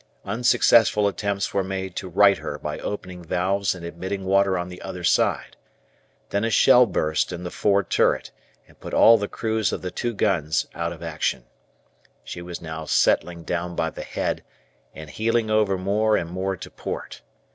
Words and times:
Unsuccessful 0.25 1.07
attempts 1.07 1.53
were 1.53 1.63
made 1.63 1.95
to 1.95 2.09
right 2.09 2.39
her 2.39 2.57
by 2.57 2.79
opening 2.79 3.23
valves 3.23 3.75
and 3.75 3.85
admitting 3.85 4.25
water 4.25 4.57
on 4.57 4.67
the 4.67 4.81
other 4.81 5.03
side. 5.03 5.55
Then 6.31 6.43
a 6.43 6.49
shell 6.49 6.87
burst 6.87 7.31
in 7.31 7.43
the 7.43 7.51
fore 7.51 7.83
turret 7.83 8.31
and 8.67 8.79
put 8.79 8.95
all 8.95 9.19
the 9.19 9.27
crews 9.27 9.71
of 9.71 9.83
the 9.83 9.91
two 9.91 10.15
guns 10.15 10.65
out 10.73 10.91
of 10.91 11.03
action. 11.03 11.45
She 12.23 12.41
was 12.41 12.63
now 12.63 12.85
settling 12.85 13.43
down 13.43 13.75
by 13.75 13.91
the 13.91 14.01
head 14.01 14.43
and 14.95 15.07
heeling 15.07 15.51
over 15.51 15.77
more 15.77 16.17
and 16.17 16.31
more 16.31 16.57
to 16.57 16.71
port. 16.71 17.21